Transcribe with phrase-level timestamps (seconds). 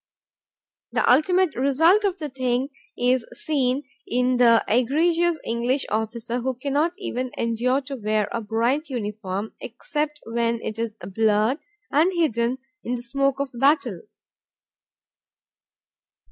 [0.93, 6.93] The ultimate result of the thing is seen in the egregious English officer who cannot
[6.97, 11.59] even endure to wear a bright uniform except when it is blurred
[11.91, 14.01] and hidden in the smoke of battle.